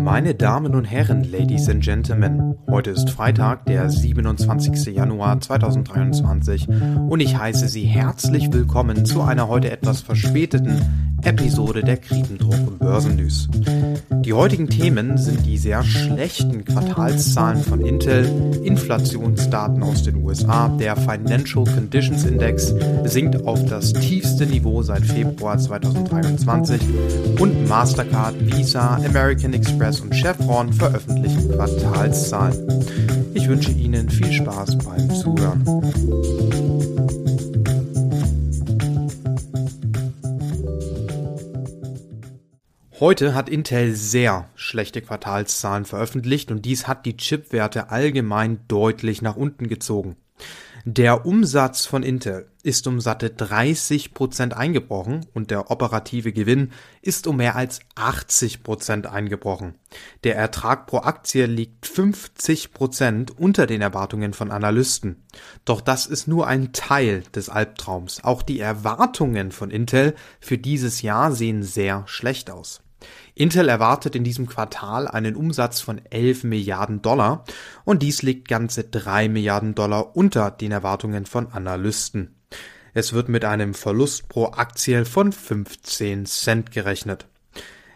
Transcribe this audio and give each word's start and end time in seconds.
Meine 0.00 0.34
Damen 0.34 0.74
und 0.74 0.84
Herren, 0.84 1.24
Ladies 1.24 1.68
and 1.68 1.82
Gentlemen, 1.82 2.54
heute 2.70 2.90
ist 2.90 3.10
Freitag, 3.10 3.66
der 3.66 3.90
27. 3.90 4.94
Januar 4.94 5.40
2023 5.40 6.68
und 7.08 7.20
ich 7.20 7.36
heiße 7.36 7.68
Sie 7.68 7.84
herzlich 7.84 8.52
willkommen 8.52 9.04
zu 9.04 9.22
einer 9.22 9.48
heute 9.48 9.70
etwas 9.70 10.00
verspäteten 10.00 10.80
Episode 11.22 11.82
der 11.82 11.96
Kriebendruck 11.96 12.78
Börsennews. 12.78 13.48
Die 14.24 14.32
heutigen 14.32 14.68
Themen 14.68 15.18
sind 15.18 15.44
die 15.44 15.58
sehr 15.58 15.82
schlechten 15.82 16.64
Quartalszahlen 16.64 17.62
von 17.62 17.80
Intel, 17.80 18.24
Inflationsdaten 18.62 19.82
aus 19.82 20.04
den 20.04 20.22
USA, 20.24 20.68
der 20.68 20.96
Financial 20.96 21.64
Conditions 21.64 22.24
Index 22.24 22.74
sinkt 23.04 23.44
auf 23.46 23.64
das 23.66 23.92
tiefste 23.92 24.46
Niveau 24.46 24.82
seit 24.82 25.04
Februar 25.04 25.58
2023 25.58 26.80
und 27.40 27.68
Mastercard, 27.68 28.34
Visa, 28.40 28.96
American 29.04 29.52
Express 29.52 29.87
und 29.88 30.14
Chevron 30.14 30.70
veröffentlichen 30.70 31.50
Quartalszahlen. 31.50 32.84
Ich 33.32 33.48
wünsche 33.48 33.70
Ihnen 33.70 34.10
viel 34.10 34.30
Spaß 34.30 34.76
beim 34.78 35.10
Zuhören. 35.14 35.64
Heute 43.00 43.34
hat 43.34 43.48
Intel 43.48 43.94
sehr 43.94 44.50
schlechte 44.54 45.00
Quartalszahlen 45.00 45.86
veröffentlicht 45.86 46.50
und 46.50 46.66
dies 46.66 46.86
hat 46.86 47.06
die 47.06 47.16
Chipwerte 47.16 47.88
allgemein 47.90 48.60
deutlich 48.68 49.22
nach 49.22 49.36
unten 49.36 49.68
gezogen. 49.68 50.16
Der 50.90 51.26
Umsatz 51.26 51.84
von 51.84 52.02
Intel 52.02 52.50
ist 52.62 52.86
um 52.86 52.98
satte 52.98 53.28
30 53.28 54.14
Prozent 54.14 54.56
eingebrochen 54.56 55.26
und 55.34 55.50
der 55.50 55.70
operative 55.70 56.32
Gewinn 56.32 56.72
ist 57.02 57.26
um 57.26 57.36
mehr 57.36 57.56
als 57.56 57.80
80 57.96 58.62
Prozent 58.62 59.06
eingebrochen. 59.06 59.74
Der 60.24 60.36
Ertrag 60.36 60.86
pro 60.86 61.00
Aktie 61.00 61.44
liegt 61.44 61.86
50 61.86 62.72
Prozent 62.72 63.38
unter 63.38 63.66
den 63.66 63.82
Erwartungen 63.82 64.32
von 64.32 64.50
Analysten. 64.50 65.26
Doch 65.66 65.82
das 65.82 66.06
ist 66.06 66.26
nur 66.26 66.46
ein 66.46 66.72
Teil 66.72 67.22
des 67.34 67.50
Albtraums. 67.50 68.24
Auch 68.24 68.40
die 68.40 68.58
Erwartungen 68.58 69.52
von 69.52 69.70
Intel 69.70 70.14
für 70.40 70.56
dieses 70.56 71.02
Jahr 71.02 71.32
sehen 71.32 71.62
sehr 71.62 72.04
schlecht 72.06 72.50
aus. 72.50 72.80
Intel 73.34 73.68
erwartet 73.68 74.16
in 74.16 74.24
diesem 74.24 74.46
Quartal 74.46 75.06
einen 75.06 75.36
Umsatz 75.36 75.80
von 75.80 76.00
11 76.10 76.44
Milliarden 76.44 77.02
Dollar 77.02 77.44
und 77.84 78.02
dies 78.02 78.22
liegt 78.22 78.48
ganze 78.48 78.84
3 78.84 79.28
Milliarden 79.28 79.74
Dollar 79.74 80.16
unter 80.16 80.50
den 80.50 80.72
Erwartungen 80.72 81.26
von 81.26 81.52
Analysten. 81.52 82.34
Es 82.94 83.12
wird 83.12 83.28
mit 83.28 83.44
einem 83.44 83.74
Verlust 83.74 84.28
pro 84.28 84.46
Aktie 84.46 85.04
von 85.04 85.32
15 85.32 86.26
Cent 86.26 86.72
gerechnet. 86.72 87.26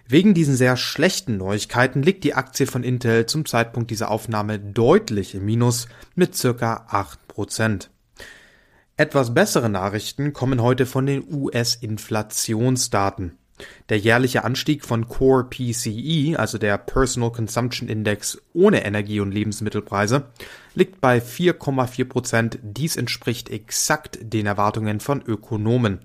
Wegen 0.06 0.34
diesen 0.34 0.56
sehr 0.56 0.76
schlechten 0.76 1.38
Neuigkeiten 1.38 2.02
liegt 2.02 2.24
die 2.24 2.34
Aktie 2.34 2.66
von 2.66 2.84
Intel 2.84 3.26
zum 3.26 3.46
Zeitpunkt 3.46 3.90
dieser 3.90 4.10
Aufnahme 4.10 4.58
deutlich 4.58 5.34
im 5.34 5.44
Minus 5.44 5.88
mit 6.14 6.36
circa 6.36 6.86
8 6.88 7.28
Prozent. 7.28 7.90
Etwas 8.96 9.34
bessere 9.34 9.70
Nachrichten 9.70 10.32
kommen 10.32 10.60
heute 10.60 10.86
von 10.86 11.06
den 11.06 11.24
US-Inflationsdaten. 11.32 13.38
Der 13.88 13.98
jährliche 13.98 14.44
Anstieg 14.44 14.84
von 14.84 15.08
Core 15.08 15.44
PCE, 15.44 16.38
also 16.38 16.58
der 16.58 16.78
Personal 16.78 17.32
Consumption 17.32 17.88
Index 17.88 18.40
ohne 18.54 18.84
Energie- 18.84 19.20
und 19.20 19.32
Lebensmittelpreise, 19.32 20.24
liegt 20.74 21.00
bei 21.00 21.18
4,4 21.18 22.04
Prozent. 22.04 22.58
Dies 22.62 22.96
entspricht 22.96 23.50
exakt 23.50 24.18
den 24.22 24.46
Erwartungen 24.46 25.00
von 25.00 25.22
Ökonomen. 25.22 26.00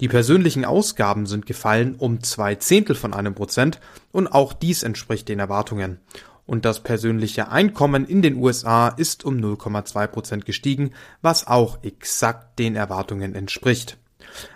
Die 0.00 0.08
persönlichen 0.08 0.64
Ausgaben 0.64 1.26
sind 1.26 1.46
gefallen 1.46 1.96
um 1.96 2.22
zwei 2.22 2.54
Zehntel 2.54 2.94
von 2.94 3.12
einem 3.12 3.34
Prozent 3.34 3.80
und 4.12 4.28
auch 4.28 4.52
dies 4.52 4.84
entspricht 4.84 5.28
den 5.28 5.40
Erwartungen. 5.40 5.98
Und 6.46 6.64
das 6.64 6.82
persönliche 6.82 7.50
Einkommen 7.50 8.06
in 8.06 8.22
den 8.22 8.36
USA 8.36 8.88
ist 8.88 9.24
um 9.24 9.36
0,2 9.36 10.06
Prozent 10.06 10.46
gestiegen, 10.46 10.92
was 11.20 11.46
auch 11.46 11.82
exakt 11.82 12.58
den 12.58 12.74
Erwartungen 12.74 13.34
entspricht. 13.34 13.98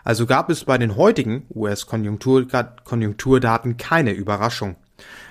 Also 0.04 0.26
gab 0.26 0.50
es 0.50 0.64
bei 0.64 0.78
den 0.78 0.96
heutigen 0.96 1.46
US-Konjunkturdaten 1.54 3.76
keine 3.76 4.12
Überraschung. 4.12 4.76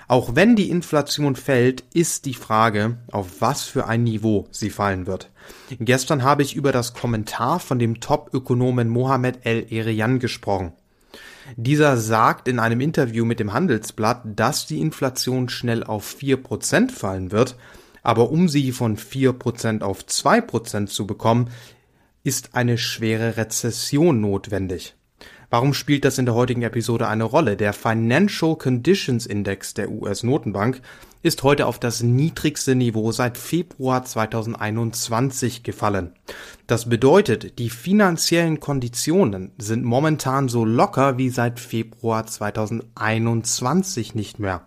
Auch 0.07 0.35
wenn 0.35 0.55
die 0.57 0.69
Inflation 0.69 1.37
fällt, 1.37 1.85
ist 1.93 2.25
die 2.25 2.33
Frage, 2.33 2.97
auf 3.11 3.39
was 3.39 3.63
für 3.63 3.87
ein 3.87 4.03
Niveau 4.03 4.47
sie 4.51 4.69
fallen 4.69 5.07
wird. 5.07 5.31
Gestern 5.79 6.23
habe 6.23 6.43
ich 6.43 6.55
über 6.55 6.73
das 6.73 6.93
Kommentar 6.93 7.61
von 7.61 7.79
dem 7.79 8.01
Top-Ökonomen 8.01 8.89
Mohamed 8.89 9.45
El-Erian 9.45 10.19
gesprochen. 10.19 10.73
Dieser 11.55 11.97
sagt 11.97 12.47
in 12.47 12.59
einem 12.59 12.81
Interview 12.81 13.25
mit 13.25 13.39
dem 13.39 13.53
Handelsblatt, 13.53 14.21
dass 14.25 14.65
die 14.65 14.81
Inflation 14.81 15.49
schnell 15.49 15.83
auf 15.83 16.15
4% 16.19 16.91
fallen 16.91 17.31
wird, 17.31 17.55
aber 18.03 18.31
um 18.31 18.49
sie 18.49 18.71
von 18.71 18.97
4% 18.97 19.81
auf 19.81 20.03
2% 20.03 20.87
zu 20.87 21.07
bekommen, 21.07 21.49
ist 22.23 22.55
eine 22.55 22.77
schwere 22.77 23.37
Rezession 23.37 24.21
notwendig. 24.21 24.95
Warum 25.49 25.73
spielt 25.73 26.05
das 26.05 26.17
in 26.17 26.25
der 26.25 26.33
heutigen 26.35 26.61
Episode 26.61 27.09
eine 27.09 27.25
Rolle? 27.25 27.57
Der 27.57 27.73
Financial 27.73 28.55
Conditions 28.55 29.25
Index 29.25 29.73
der 29.73 29.91
US-Notenbank 29.91 30.81
ist 31.23 31.43
heute 31.43 31.67
auf 31.67 31.77
das 31.77 32.01
niedrigste 32.01 32.73
Niveau 32.73 33.11
seit 33.11 33.37
Februar 33.37 34.05
2021 34.05 35.63
gefallen. 35.63 36.13
Das 36.67 36.87
bedeutet, 36.87 37.59
die 37.59 37.69
finanziellen 37.69 38.61
Konditionen 38.61 39.51
sind 39.57 39.83
momentan 39.83 40.47
so 40.47 40.63
locker 40.63 41.17
wie 41.17 41.29
seit 41.29 41.59
Februar 41.59 42.25
2021 42.25 44.15
nicht 44.15 44.39
mehr. 44.39 44.65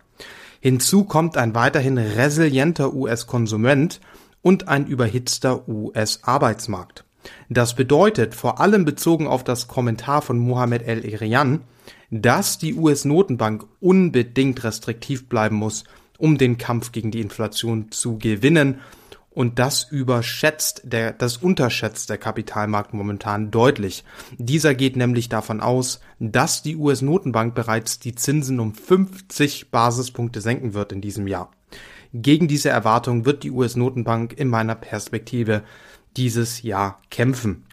Hinzu 0.60 1.04
kommt 1.04 1.36
ein 1.36 1.54
weiterhin 1.54 1.98
resilienter 1.98 2.94
US-Konsument 2.94 4.00
und 4.42 4.68
ein 4.68 4.86
überhitzter 4.86 5.66
US-Arbeitsmarkt. 5.68 7.03
Das 7.48 7.74
bedeutet, 7.74 8.34
vor 8.34 8.60
allem 8.60 8.84
bezogen 8.84 9.26
auf 9.26 9.44
das 9.44 9.68
Kommentar 9.68 10.22
von 10.22 10.38
Mohamed 10.38 10.82
El-Erian, 10.82 11.60
dass 12.10 12.58
die 12.58 12.74
US-Notenbank 12.74 13.64
unbedingt 13.80 14.62
restriktiv 14.64 15.28
bleiben 15.28 15.56
muss, 15.56 15.84
um 16.18 16.38
den 16.38 16.58
Kampf 16.58 16.92
gegen 16.92 17.10
die 17.10 17.20
Inflation 17.20 17.90
zu 17.90 18.18
gewinnen. 18.18 18.80
Und 19.30 19.58
das 19.58 19.90
überschätzt 19.90 20.82
der, 20.84 21.12
das 21.12 21.38
unterschätzt 21.38 22.08
der 22.08 22.18
Kapitalmarkt 22.18 22.94
momentan 22.94 23.50
deutlich. 23.50 24.04
Dieser 24.38 24.76
geht 24.76 24.96
nämlich 24.96 25.28
davon 25.28 25.60
aus, 25.60 26.00
dass 26.20 26.62
die 26.62 26.76
US-Notenbank 26.76 27.54
bereits 27.54 27.98
die 27.98 28.14
Zinsen 28.14 28.60
um 28.60 28.74
50 28.74 29.72
Basispunkte 29.72 30.40
senken 30.40 30.72
wird 30.72 30.92
in 30.92 31.00
diesem 31.00 31.26
Jahr. 31.26 31.50
Gegen 32.12 32.46
diese 32.46 32.68
Erwartung 32.68 33.24
wird 33.24 33.42
die 33.42 33.50
US-Notenbank 33.50 34.34
in 34.34 34.46
meiner 34.46 34.76
Perspektive 34.76 35.64
dieses 36.16 36.62
Jahr 36.62 37.00
kämpfen. 37.10 37.64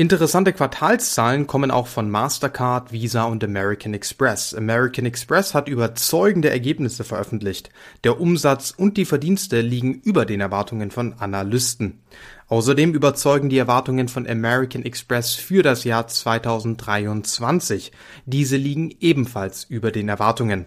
Interessante 0.00 0.54
Quartalszahlen 0.54 1.46
kommen 1.46 1.70
auch 1.70 1.86
von 1.86 2.08
Mastercard, 2.08 2.90
Visa 2.90 3.24
und 3.24 3.44
American 3.44 3.92
Express. 3.92 4.54
American 4.54 5.04
Express 5.04 5.52
hat 5.52 5.68
überzeugende 5.68 6.48
Ergebnisse 6.48 7.04
veröffentlicht. 7.04 7.68
Der 8.02 8.18
Umsatz 8.18 8.70
und 8.74 8.96
die 8.96 9.04
Verdienste 9.04 9.60
liegen 9.60 9.92
über 9.92 10.24
den 10.24 10.40
Erwartungen 10.40 10.90
von 10.90 11.12
Analysten. 11.18 12.00
Außerdem 12.48 12.94
überzeugen 12.94 13.50
die 13.50 13.58
Erwartungen 13.58 14.08
von 14.08 14.26
American 14.26 14.86
Express 14.86 15.34
für 15.34 15.62
das 15.62 15.84
Jahr 15.84 16.06
2023. 16.06 17.92
Diese 18.24 18.56
liegen 18.56 18.94
ebenfalls 19.00 19.64
über 19.64 19.92
den 19.92 20.08
Erwartungen. 20.08 20.64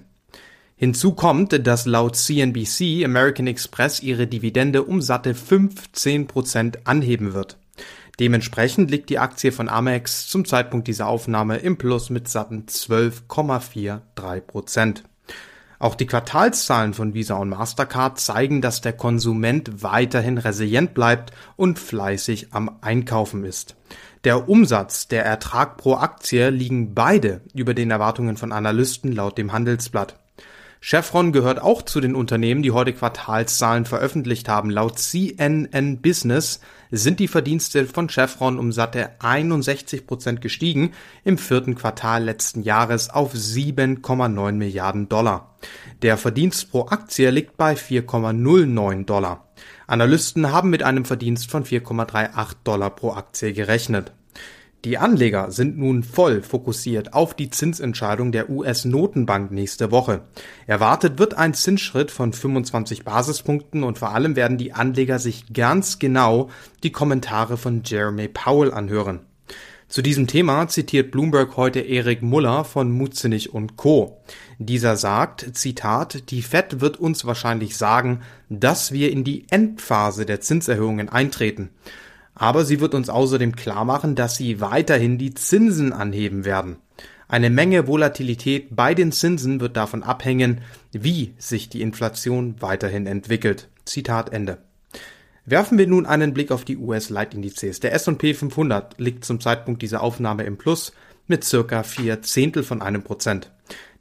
Hinzu 0.76 1.14
kommt, 1.14 1.66
dass 1.68 1.86
laut 1.86 2.16
CNBC 2.16 3.06
American 3.06 3.48
Express 3.48 4.02
ihre 4.02 4.28
Dividende 4.28 4.84
um 4.84 5.02
satte 5.02 5.36
15 5.36 6.28
Prozent 6.28 6.88
anheben 6.88 7.34
wird. 7.34 7.58
Dementsprechend 8.20 8.92
liegt 8.92 9.10
die 9.10 9.20
Aktie 9.20 9.52
von 9.52 9.70
Amex 9.70 10.28
zum 10.28 10.46
Zeitpunkt 10.46 10.88
dieser 10.88 11.08
Aufnahme 11.08 11.58
im 11.58 11.78
Plus 11.78 12.10
mit 12.10 12.28
satten 12.28 12.66
12,43 12.68 14.42
Prozent. 14.42 15.04
Auch 15.80 15.96
die 15.96 16.06
Quartalszahlen 16.06 16.94
von 16.94 17.14
Visa 17.14 17.36
und 17.36 17.50
Mastercard 17.50 18.20
zeigen, 18.20 18.62
dass 18.62 18.82
der 18.82 18.94
Konsument 18.94 19.84
weiterhin 19.84 20.38
resilient 20.38 20.94
bleibt 20.94 21.34
und 21.58 21.78
fleißig 21.78 22.54
am 22.54 22.78
Einkaufen 22.82 23.44
ist. 23.44 23.76
Der 24.24 24.48
Umsatz, 24.48 25.10
der 25.10 25.26
Ertrag 25.26 25.76
pro 25.76 25.96
Aktie 25.96 26.52
liegen 26.52 26.94
beide 26.94 27.42
über 27.54 27.74
den 27.74 27.92
Erwartungen 27.92 28.38
von 28.38 28.54
Analysten 28.54 29.12
laut 29.12 29.38
dem 29.38 29.52
Handelsblatt. 29.52 30.23
Chevron 30.86 31.32
gehört 31.32 31.62
auch 31.62 31.84
zu 31.84 32.02
den 32.02 32.14
Unternehmen, 32.14 32.62
die 32.62 32.72
heute 32.72 32.92
Quartalszahlen 32.92 33.86
veröffentlicht 33.86 34.50
haben. 34.50 34.70
Laut 34.70 35.00
CNN 35.00 36.02
Business 36.02 36.60
sind 36.92 37.22
die 37.22 37.30
Verdienste 37.30 37.86
von 37.86 38.10
Chevron 38.10 38.60
um 38.60 38.74
satte 38.74 39.12
61 39.20 40.06
Prozent 40.06 40.42
gestiegen 40.42 40.92
im 41.24 41.38
vierten 41.38 41.76
Quartal 41.76 42.26
letzten 42.26 42.64
Jahres 42.64 43.10
auf 43.10 43.34
7,9 43.34 44.52
Milliarden 44.52 45.08
Dollar. 45.08 45.56
Der 46.02 46.18
Verdienst 46.18 46.70
pro 46.70 46.88
Aktie 46.88 47.30
liegt 47.30 47.56
bei 47.56 47.76
4,09 47.76 49.06
Dollar. 49.06 49.48
Analysten 49.88 50.52
haben 50.52 50.70
mit 50.70 50.84
einem 50.84 51.06
Verdienst 51.06 51.50
von 51.50 51.64
4,38 51.64 52.56
Dollar 52.66 52.90
pro 52.90 53.14
Aktie 53.14 53.54
gerechnet. 53.54 54.12
Die 54.86 54.98
Anleger 54.98 55.50
sind 55.50 55.78
nun 55.78 56.04
voll 56.04 56.42
fokussiert 56.42 57.14
auf 57.14 57.34
die 57.34 57.50
Zinsentscheidung 57.50 58.34
der 58.34 58.50
US-Notenbank 58.50 59.50
nächste 59.50 59.92
Woche. 59.92 60.24
Erwartet 60.68 61.20
wird 61.20 61.36
ein 61.36 61.54
Zinsschritt 61.54 62.12
von 62.12 62.34
25 62.34 63.06
Basispunkten 63.06 63.84
und 63.84 63.98
vor 63.98 64.14
allem 64.14 64.36
werden 64.36 64.58
die 64.58 64.74
Anleger 64.74 65.20
sich 65.20 65.54
ganz 65.54 66.00
genau 66.00 66.50
die 66.84 66.92
Kommentare 66.92 67.56
von 67.56 67.84
Jeremy 67.86 68.28
Powell 68.28 68.74
anhören. 68.74 69.22
Zu 69.88 70.02
diesem 70.02 70.28
Thema 70.28 70.68
zitiert 70.68 71.12
Bloomberg 71.12 71.56
heute 71.56 71.80
Erik 71.80 72.22
Muller 72.22 72.66
von 72.66 72.92
Mutzenich 72.92 73.54
und 73.54 73.78
Co. 73.78 74.22
Dieser 74.58 74.98
sagt, 74.98 75.56
Zitat, 75.56 76.30
die 76.30 76.42
Fed 76.42 76.82
wird 76.82 76.98
uns 77.00 77.24
wahrscheinlich 77.24 77.78
sagen, 77.78 78.22
dass 78.50 78.92
wir 78.92 79.12
in 79.14 79.24
die 79.24 79.46
Endphase 79.50 80.26
der 80.26 80.42
Zinserhöhungen 80.42 81.08
eintreten. 81.08 81.70
Aber 82.36 82.66
sie 82.66 82.80
wird 82.80 82.94
uns 82.94 83.10
außerdem 83.10 83.56
klar 83.56 83.86
machen, 83.86 84.16
dass 84.16 84.36
sie 84.36 84.60
weiterhin 84.60 85.18
die 85.18 85.34
Zinsen 85.34 85.94
anheben 85.94 86.46
werden. 86.46 86.78
Eine 87.28 87.50
Menge 87.50 87.88
Volatilität 87.88 88.76
bei 88.76 88.94
den 88.94 89.12
Zinsen 89.12 89.60
wird 89.60 89.78
davon 89.78 90.04
abhängen, 90.04 90.62
wie 90.92 91.34
sich 91.38 91.70
die 91.70 91.82
Inflation 91.82 92.56
weiterhin 92.60 93.08
entwickelt. 93.08 93.70
Zitat 93.86 94.32
Ende. 94.32 94.60
Werfen 95.46 95.78
wir 95.78 95.88
nun 95.88 96.06
einen 96.06 96.34
Blick 96.34 96.52
auf 96.52 96.64
die 96.64 96.78
US-Leitindizes. 96.78 97.80
Der 97.80 97.94
S&P 97.94 98.34
500 98.34 99.00
liegt 99.00 99.26
zum 99.26 99.42
Zeitpunkt 99.42 99.82
dieser 99.82 100.02
Aufnahme 100.02 100.44
im 100.44 100.58
Plus 100.58 100.94
mit 101.28 101.44
circa 101.44 101.84
vier 101.84 102.22
Zehntel 102.22 102.64
von 102.64 102.82
einem 102.82 103.04
Prozent. 103.04 103.52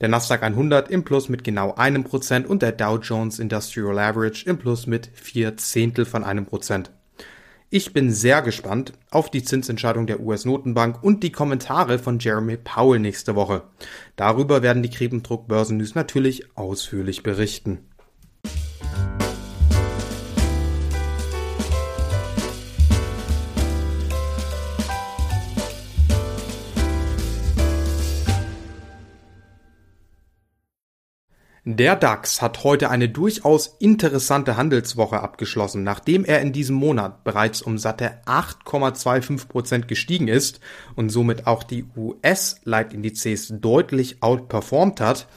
Der 0.01 0.09
Nasdaq 0.09 0.43
100 0.43 0.91
im 0.91 1.05
Plus 1.05 1.29
mit 1.29 1.43
genau 1.43 1.75
einem 1.75 2.05
Prozent 2.05 2.47
und 2.47 2.63
der 2.63 2.73
Dow 2.73 2.99
Jones 2.99 3.39
Industrial 3.39 3.99
Average 3.99 4.49
im 4.49 4.59
Plus 4.59 4.87
mit 4.87 5.11
vier 5.15 5.57
Zehntel 5.57 6.05
von 6.05 6.25
einem 6.25 6.47
Prozent. 6.47 6.91
Ich 7.75 7.95
bin 7.95 8.11
sehr 8.11 8.43
gespannt 8.43 8.93
auf 9.11 9.31
die 9.31 9.43
Zinsentscheidung 9.43 10.07
der 10.07 10.21
US-Notenbank 10.21 11.03
und 11.03 11.23
die 11.23 11.33
Kommentare 11.33 11.99
von 11.99 12.19
Jeremy 12.19 12.59
Powell 12.59 12.99
nächste 12.99 13.35
Woche. 13.35 13.63
Darüber 14.15 14.61
werden 14.61 14.83
die 14.83 14.91
Kriebendruck 14.91 15.49
Börsen 15.49 15.79
News 15.79 15.95
natürlich 15.95 16.55
ausführlich 16.55 17.23
berichten. 17.23 17.79
Der 31.65 31.95
DAX 31.95 32.43
hat 32.43 32.65
heute 32.65 32.91
eine 32.91 33.09
durchaus 33.09 33.77
interessante 33.79 34.57
Handelswoche 34.57 35.21
abgeschlossen, 35.21 35.85
nachdem 35.85 36.25
er 36.25 36.41
in 36.41 36.53
diesem 36.53 36.75
Monat 36.75 37.23
bereits 37.23 37.63
um 37.63 37.79
satte 37.79 38.19
8,25 38.27 39.47
Prozent 39.47 39.87
gestiegen 39.87 40.27
ist 40.27 40.59
und 40.97 41.11
somit 41.11 41.47
auch 41.47 41.63
die 41.63 41.85
US-Leitindizes 41.97 43.55
deutlich 43.61 44.25
outperformt 44.25 45.01
hat, 45.01 45.29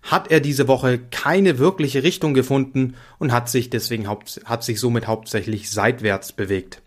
hat 0.00 0.30
er 0.30 0.40
diese 0.40 0.68
Woche 0.68 0.98
keine 0.98 1.58
wirkliche 1.58 2.02
Richtung 2.02 2.32
gefunden 2.32 2.94
und 3.18 3.32
hat 3.32 3.50
sich 3.50 3.68
deswegen 3.68 4.08
hat 4.08 4.64
sich 4.64 4.80
somit 4.80 5.06
hauptsächlich 5.06 5.70
seitwärts 5.70 6.32
bewegt. 6.32 6.80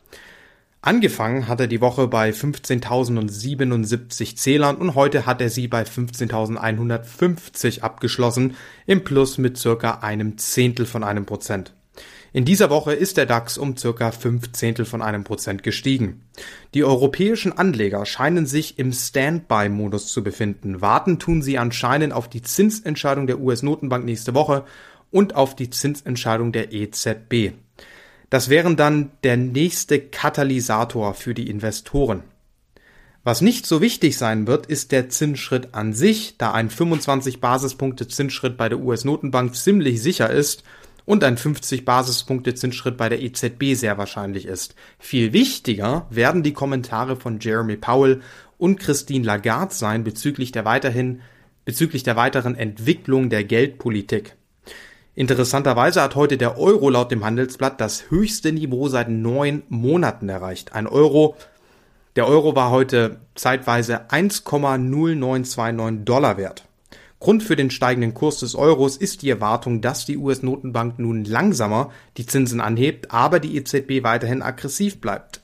Angefangen 0.88 1.48
hat 1.50 1.60
er 1.60 1.68
die 1.68 1.81
Woche 1.81 2.07
bei 2.07 2.30
15.077 2.30 4.38
Zählern 4.38 4.78
und 4.78 4.95
heute 4.95 5.25
hat 5.25 5.42
er 5.42 5.50
sie 5.50 5.68
bei 5.68 5.84
15.150 5.84 7.81
abgeschlossen, 7.81 8.56
im 8.86 9.04
Plus 9.04 9.38
mit 9.38 9.57
circa 9.57 9.95
einem 9.95 10.38
Zehntel 10.38 10.86
von 10.86 11.04
einem 11.04 11.25
Prozent. 11.25 11.74
In 12.31 12.45
dieser 12.45 12.69
Woche 12.69 12.94
ist 12.94 13.18
der 13.18 13.25
DAX 13.25 13.57
um 13.57 13.75
circa 13.75 14.12
fünf 14.12 14.54
Zehntel 14.54 14.86
von 14.86 15.01
einem 15.01 15.25
Prozent 15.25 15.62
gestiegen. 15.62 16.22
Die 16.74 16.86
europäischen 16.86 17.51
Anleger 17.51 18.06
scheinen 18.06 18.45
sich 18.45 18.80
im 18.80 18.94
Standby-Modus 18.94 20.13
zu 20.13 20.24
befinden. 20.24 20.80
Warten 20.80 21.19
tun 21.19 21.42
sie 21.42 21.57
anscheinend 21.57 22.13
auf 22.13 22.30
die 22.30 22.44
Zinsentscheidung 22.44 23.28
der 23.28 23.42
US-Notenbank 23.42 24.06
nächste 24.06 24.33
Woche 24.33 24.63
und 25.12 25.36
auf 25.36 25.54
die 25.54 25.69
Zinsentscheidung 25.69 26.54
der 26.54 26.72
EZB. 26.72 27.51
Das 28.30 28.50
wären 28.50 28.76
dann 28.76 29.12
der 29.24 29.38
nächste 29.38 30.00
Katalysator 30.00 31.14
für 31.14 31.34
die 31.34 31.50
Investoren. 31.50 32.24
Was 33.24 33.42
nicht 33.42 33.66
so 33.66 33.82
wichtig 33.82 34.18
sein 34.18 34.48
wird, 34.48 34.68
ist 34.68 34.92
der 34.92 35.10
Zinsschritt 35.10 35.74
an 35.74 35.94
sich, 35.94 36.38
da 36.38 36.54
ein 36.54 36.70
25 36.70 37.42
Basispunkte 37.42 38.08
Zinsschritt 38.08 38.58
bei 38.58 38.70
der 38.70 38.80
US-Notenbank 38.80 39.56
ziemlich 39.56 40.02
sicher 40.02 40.30
ist 40.30 40.64
und 41.04 41.24
ein 41.24 41.38
50 41.38 41.84
Basispunkte 41.84 42.56
Zinsschritt 42.56 42.98
bei 42.98 43.10
der 43.10 43.22
EZB 43.22 43.76
sehr 43.76 43.98
wahrscheinlich 43.98 44.46
ist. 44.46 44.76
Viel 45.00 45.34
wichtiger 45.34 46.08
werden 46.10 46.44
die 46.44 46.54
Kommentare 46.54 47.16
von 47.16 47.40
Jeremy 47.40 47.78
Powell 47.78 48.22
und 48.58 48.80
Christine 48.80 49.26
Lagarde 49.26 49.74
sein 49.74 50.04
bezüglich 50.04 50.52
der 50.52 50.66
weiterhin 50.66 51.22
bezüglich 51.66 52.04
der 52.04 52.16
weiteren 52.16 52.56
Entwicklung 52.56 53.30
der 53.30 53.44
Geldpolitik. 53.44 54.38
Interessanterweise 55.18 56.04
hat 56.04 56.16
heute 56.16 56.38
der 56.38 56.60
Euro 56.60 56.92
laut 56.92 57.10
dem 57.10 57.25
Handelsblatt 57.25 57.81
das 57.81 58.12
höchste 58.12 58.52
Niveau 58.52 58.88
seit 58.88 59.10
neun 59.10 59.64
Monaten 59.68 60.30
erreicht. 60.30 60.74
Ein 60.74 60.86
Euro, 60.86 61.36
der 62.16 62.28
Euro 62.28 62.56
war 62.56 62.69
heute 62.69 63.18
zeitweise 63.34 64.12
1,0929 64.12 66.04
Dollar 66.04 66.38
wert. 66.38 66.66
Grund 67.19 67.42
für 67.42 67.56
den 67.56 67.72
steigenden 67.72 68.14
Kurs 68.14 68.42
des 68.42 68.54
Euros 68.54 68.96
ist 68.96 69.24
die 69.24 69.31
Erwartung, 69.31 69.81
dass 69.81 70.06
die 70.06 70.18
US-Notenbank 70.18 71.00
nun 71.00 71.25
langsamer 71.25 71.90
die 72.18 72.28
Zinsen 72.28 72.62
anhebt, 72.62 73.10
aber 73.10 73.40
die 73.40 73.58
EZB 73.58 74.04
weiterhin 74.04 74.44
aggressiv 74.44 75.02
bleibt. 75.02 75.42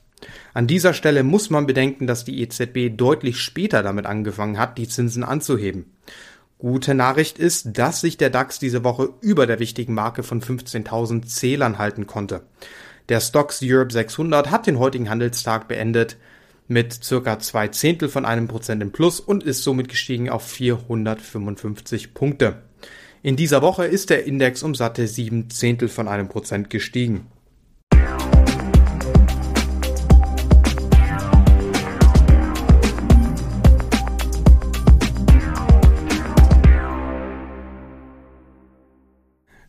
An 0.52 0.68
dieser 0.68 0.94
Stelle 0.94 1.24
muss 1.24 1.50
man 1.50 1.66
bedenken, 1.66 2.06
dass 2.06 2.24
die 2.24 2.40
EZB 2.42 2.96
deutlich 2.96 3.40
später 3.40 3.82
damit 3.82 4.06
angefangen 4.06 4.56
hat, 4.56 4.78
die 4.78 4.86
Zinsen 4.86 5.24
anzuheben. 5.24 5.93
Gute 6.64 6.94
Nachricht 6.94 7.38
ist, 7.38 7.76
dass 7.76 8.00
sich 8.00 8.16
der 8.16 8.30
DAX 8.30 8.58
diese 8.58 8.84
Woche 8.84 9.10
über 9.20 9.46
der 9.46 9.58
wichtigen 9.58 9.92
Marke 9.92 10.22
von 10.22 10.40
15.000 10.40 11.26
Zählern 11.26 11.76
halten 11.76 12.06
konnte. 12.06 12.40
Der 13.10 13.20
Stocks 13.20 13.60
Europe 13.62 13.92
600 13.92 14.50
hat 14.50 14.66
den 14.66 14.78
heutigen 14.78 15.10
Handelstag 15.10 15.68
beendet 15.68 16.16
mit 16.66 17.04
circa 17.04 17.38
zwei 17.38 17.68
Zehntel 17.68 18.08
von 18.08 18.24
einem 18.24 18.48
Prozent 18.48 18.82
im 18.82 18.92
Plus 18.92 19.20
und 19.20 19.42
ist 19.42 19.62
somit 19.62 19.90
gestiegen 19.90 20.30
auf 20.30 20.42
455 20.46 22.14
Punkte. 22.14 22.62
In 23.22 23.36
dieser 23.36 23.60
Woche 23.60 23.84
ist 23.84 24.08
der 24.08 24.24
Index 24.24 24.62
um 24.62 24.74
satte 24.74 25.06
sieben 25.06 25.50
Zehntel 25.50 25.88
von 25.88 26.08
einem 26.08 26.30
Prozent 26.30 26.70
gestiegen. 26.70 27.26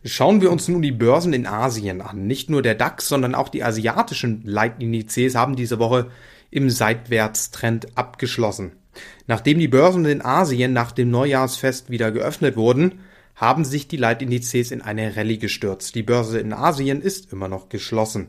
Schauen 0.08 0.40
wir 0.40 0.52
uns 0.52 0.68
nun 0.68 0.82
die 0.82 0.92
Börsen 0.92 1.32
in 1.32 1.46
Asien 1.46 2.00
an. 2.00 2.28
Nicht 2.28 2.48
nur 2.48 2.62
der 2.62 2.76
DAX, 2.76 3.08
sondern 3.08 3.34
auch 3.34 3.48
die 3.48 3.64
asiatischen 3.64 4.40
Leitindizes 4.44 5.34
haben 5.34 5.56
diese 5.56 5.80
Woche 5.80 6.12
im 6.52 6.70
Seitwärtstrend 6.70 7.98
abgeschlossen. 7.98 8.76
Nachdem 9.26 9.58
die 9.58 9.66
Börsen 9.66 10.04
in 10.04 10.24
Asien 10.24 10.72
nach 10.72 10.92
dem 10.92 11.10
Neujahrsfest 11.10 11.90
wieder 11.90 12.12
geöffnet 12.12 12.56
wurden, 12.56 13.00
haben 13.34 13.64
sich 13.64 13.88
die 13.88 13.96
Leitindizes 13.96 14.70
in 14.70 14.80
eine 14.80 15.16
Rallye 15.16 15.38
gestürzt. 15.38 15.96
Die 15.96 16.04
Börse 16.04 16.38
in 16.38 16.52
Asien 16.52 17.02
ist 17.02 17.32
immer 17.32 17.48
noch 17.48 17.68
geschlossen. 17.68 18.28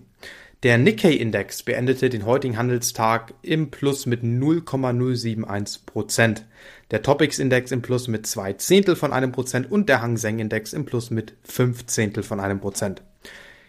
Der 0.64 0.80
Nikkei-Index 0.80 1.62
beendete 1.62 2.10
den 2.10 2.26
heutigen 2.26 2.58
Handelstag 2.58 3.36
im 3.44 3.70
Plus 3.70 4.08
mit 4.08 4.24
0,071 4.24 5.86
Prozent. 5.86 6.44
Der 6.92 7.02
Topix-Index 7.02 7.72
im 7.72 7.82
Plus 7.82 8.08
mit 8.08 8.26
zwei 8.26 8.54
Zehntel 8.54 8.96
von 8.96 9.12
einem 9.12 9.34
Prozent 9.34 9.70
und 9.70 9.90
der 9.90 10.02
Hang 10.02 10.16
Seng-Index 10.16 10.72
im 10.72 10.86
Plus 10.86 11.10
mit 11.10 11.34
fünf 11.44 11.86
Zehntel 11.86 12.24
von 12.24 12.40
einem 12.40 12.62
Prozent. 12.62 13.02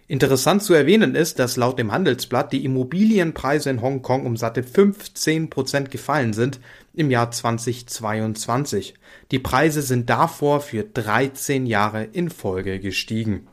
Interessant 0.06 0.62
zu 0.62 0.72
erwähnen 0.72 1.14
ist, 1.14 1.38
dass 1.38 1.56
laut 1.56 1.78
dem 1.78 1.92
Handelsblatt 1.92 2.52
die 2.52 2.64
Immobilienpreise 2.64 3.68
in 3.68 3.82
Hongkong 3.82 4.24
um 4.24 4.36
satte 4.38 4.62
15 4.62 5.50
Prozent 5.50 5.90
gefallen 5.90 6.32
sind 6.32 6.60
im 6.94 7.10
Jahr 7.10 7.30
2022. 7.30 8.94
Die 9.32 9.38
Preise 9.38 9.82
sind 9.82 10.08
davor 10.08 10.60
für 10.60 10.84
13 10.84 11.66
Jahre 11.66 12.04
in 12.04 12.30
Folge 12.30 12.80
gestiegen. 12.80 13.48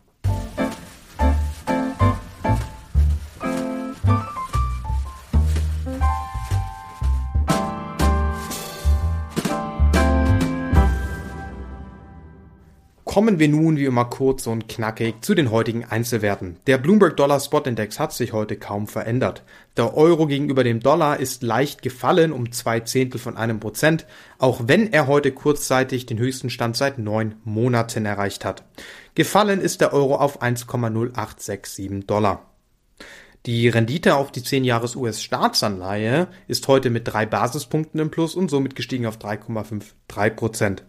Kommen 13.16 13.40
wir 13.40 13.48
nun 13.48 13.78
wie 13.78 13.86
immer 13.86 14.04
kurz 14.04 14.46
und 14.46 14.68
knackig 14.68 15.22
zu 15.22 15.36
den 15.36 15.50
heutigen 15.50 15.86
Einzelwerten. 15.86 16.58
Der 16.68 16.78
Bloomberg 16.78 17.16
Dollar 17.16 17.40
Spot 17.40 17.62
Index 17.62 17.98
hat 17.98 18.12
sich 18.12 18.34
heute 18.34 18.58
kaum 18.58 18.88
verändert. 18.88 19.44
Der 19.78 19.96
Euro 19.96 20.28
gegenüber 20.28 20.66
dem 20.66 20.82
Dollar 20.82 21.18
ist 21.18 21.42
leicht 21.42 21.82
gefallen 21.82 22.34
um 22.34 22.52
zwei 22.52 22.82
Zehntel 22.82 23.18
von 23.18 23.38
einem 23.38 23.62
Prozent, 23.62 24.06
auch 24.38 24.64
wenn 24.68 24.92
er 24.92 25.08
heute 25.08 25.32
kurzzeitig 25.32 26.06
den 26.06 26.20
höchsten 26.20 26.50
Stand 26.50 26.76
seit 26.76 27.00
neun 27.00 27.36
Monaten 27.46 28.06
erreicht 28.06 28.44
hat. 28.44 28.66
Gefallen 29.14 29.62
ist 29.62 29.80
der 29.80 29.94
Euro 29.94 30.18
auf 30.18 30.42
1,0867 30.42 32.08
Dollar. 32.08 32.52
Die 33.46 33.70
Rendite 33.70 34.16
auf 34.16 34.34
die 34.34 34.42
10-Jahres-US-Staatsanleihe 34.42 36.28
ist 36.50 36.68
heute 36.68 36.90
mit 36.90 37.08
drei 37.08 37.26
Basispunkten 37.26 38.02
im 38.02 38.12
Plus 38.12 38.36
und 38.36 38.50
somit 38.50 38.76
gestiegen 38.76 39.06
auf 39.06 39.20
3,53 39.20 40.30
Prozent. 40.32 40.84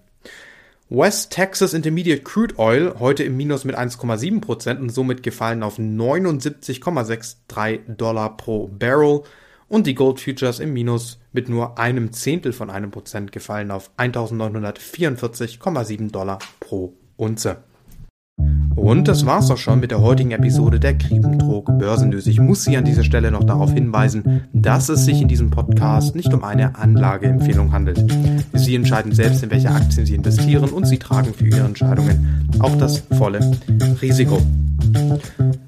West 0.89 1.33
Texas 1.33 1.75
Intermediate 1.75 2.23
Crude 2.23 2.55
Oil 2.59 2.95
heute 3.01 3.25
im 3.25 3.37
Minus 3.37 3.65
mit 3.65 3.77
1,7 3.77 4.41
Prozent 4.41 4.81
und 4.81 4.91
somit 4.91 5.25
gefallen 5.25 5.65
auf 5.65 5.81
79,63 5.81 7.97
Dollar 7.97 8.37
pro 8.37 8.69
Barrel 8.69 9.25
und 9.67 9.89
die 9.89 9.97
Gold 9.97 10.21
Futures 10.21 10.61
im 10.61 10.73
Minus 10.73 11.19
mit 11.33 11.49
nur 11.49 11.77
einem 11.77 12.13
Zehntel 12.13 12.53
von 12.53 12.71
einem 12.71 12.93
Prozent 12.93 13.33
gefallen 13.33 13.73
auf 13.73 13.91
1944,7 13.97 16.13
Dollar 16.13 16.39
pro 16.61 16.95
Unze. 17.17 17.65
Und 18.77 19.09
das 19.09 19.27
war's 19.27 19.51
auch 19.51 19.57
schon 19.57 19.81
mit 19.81 19.91
der 19.91 20.01
heutigen 20.01 20.31
Episode 20.31 20.79
der 20.79 20.97
Kriebendruck 20.97 21.67
Börsennews. 21.79 22.27
Ich 22.27 22.39
muss 22.39 22.63
Sie 22.63 22.77
an 22.77 22.85
dieser 22.85 23.03
Stelle 23.03 23.31
noch 23.31 23.43
darauf 23.43 23.73
hinweisen, 23.73 24.43
dass 24.53 24.89
es 24.89 25.05
sich 25.05 25.21
in 25.21 25.29
diesem 25.29 25.51
Podcast 25.51 26.15
nicht 26.15 26.33
um 26.33 26.45
eine 26.45 26.77
Anlageempfehlung 26.77 27.73
handelt. 27.73 28.05
Sie 28.53 28.75
entscheiden 28.75 29.13
selbst, 29.13 29.43
in 29.43 29.51
welche 29.51 29.71
Aktien 29.71 30.07
Sie 30.07 30.15
investieren 30.15 30.71
und 30.71 30.87
Sie 30.87 30.99
tragen 30.99 31.35
für 31.35 31.47
Ihre 31.47 31.67
Entscheidungen 31.67 32.49
auch 32.61 32.77
das 32.77 33.03
volle 33.17 33.41
Risiko. 34.03 34.41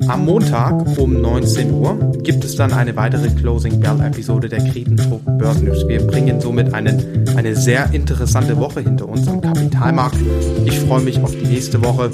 Am 0.07 0.25
Montag 0.25 0.99
um 0.99 1.21
19 1.21 1.73
Uhr 1.73 2.13
gibt 2.23 2.45
es 2.45 2.57
dann 2.57 2.73
eine 2.73 2.95
weitere 2.95 3.29
Closing 3.31 3.81
Bell 3.81 4.01
Episode 4.01 4.49
der 4.49 4.61
Kriebendruck 4.61 5.25
Börsennews. 5.39 5.87
Wir 5.89 6.07
bringen 6.07 6.41
somit 6.41 6.73
einen, 6.73 7.27
eine 7.37 7.57
sehr 7.57 7.93
interessante 7.93 8.57
Woche 8.59 8.81
hinter 8.81 9.09
uns 9.09 9.27
am 9.29 9.41
Kapitalmarkt. 9.41 10.19
Ich 10.65 10.79
freue 10.81 11.03
mich 11.03 11.21
auf 11.21 11.33
die 11.33 11.47
nächste 11.47 11.83
Woche. 11.83 12.11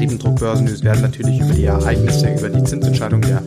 Die 0.00 0.06
Kriebendruck-Börsennews 0.06 0.82
werden 0.82 1.02
natürlich 1.02 1.40
über 1.40 1.52
die 1.52 1.64
Ereignisse, 1.64 2.32
über 2.32 2.48
die 2.48 2.64
Zinsentscheidung 2.64 3.20
der 3.20 3.42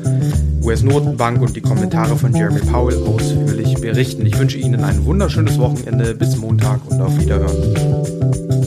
US-Notenbank 0.61 1.41
und 1.41 1.55
die 1.55 1.61
Kommentare 1.61 2.15
von 2.15 2.31
Jeremy 2.35 2.59
Powell 2.59 2.95
ausführlich 3.07 3.73
berichten. 3.81 4.23
Ich 4.23 4.37
wünsche 4.37 4.59
Ihnen 4.59 4.83
ein 4.83 5.03
wunderschönes 5.03 5.57
Wochenende. 5.57 6.13
Bis 6.13 6.37
Montag 6.37 6.79
und 6.91 7.01
auf 7.01 7.17
Wiederhören. 7.17 8.62